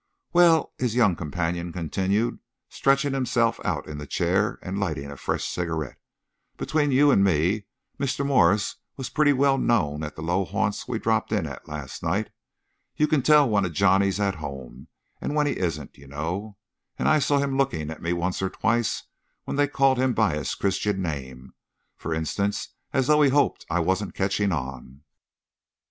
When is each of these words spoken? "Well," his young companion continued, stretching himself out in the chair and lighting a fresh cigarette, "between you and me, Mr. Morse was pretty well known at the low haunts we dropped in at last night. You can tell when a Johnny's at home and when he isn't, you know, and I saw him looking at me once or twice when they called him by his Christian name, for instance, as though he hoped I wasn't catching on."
"Well," 0.33 0.73
his 0.79 0.95
young 0.95 1.15
companion 1.15 1.71
continued, 1.71 2.39
stretching 2.69 3.13
himself 3.13 3.59
out 3.63 3.87
in 3.87 3.99
the 3.99 4.07
chair 4.07 4.57
and 4.63 4.79
lighting 4.79 5.11
a 5.11 5.15
fresh 5.15 5.45
cigarette, 5.45 5.99
"between 6.57 6.91
you 6.91 7.11
and 7.11 7.23
me, 7.23 7.67
Mr. 7.99 8.25
Morse 8.25 8.77
was 8.97 9.11
pretty 9.11 9.31
well 9.31 9.59
known 9.59 10.03
at 10.03 10.15
the 10.15 10.23
low 10.23 10.43
haunts 10.43 10.87
we 10.87 10.97
dropped 10.97 11.31
in 11.31 11.45
at 11.45 11.67
last 11.67 12.01
night. 12.01 12.31
You 12.97 13.07
can 13.07 13.21
tell 13.21 13.47
when 13.47 13.63
a 13.63 13.69
Johnny's 13.69 14.19
at 14.19 14.37
home 14.41 14.87
and 15.21 15.35
when 15.35 15.45
he 15.45 15.59
isn't, 15.59 15.95
you 15.95 16.07
know, 16.07 16.57
and 16.97 17.07
I 17.07 17.19
saw 17.19 17.37
him 17.37 17.55
looking 17.55 17.91
at 17.91 18.01
me 18.01 18.11
once 18.11 18.41
or 18.41 18.49
twice 18.49 19.03
when 19.43 19.55
they 19.55 19.67
called 19.67 19.99
him 19.99 20.13
by 20.13 20.33
his 20.33 20.55
Christian 20.55 21.03
name, 21.03 21.53
for 21.95 22.11
instance, 22.11 22.69
as 22.91 23.05
though 23.05 23.21
he 23.21 23.29
hoped 23.29 23.67
I 23.69 23.79
wasn't 23.79 24.15
catching 24.15 24.51
on." 24.51 25.03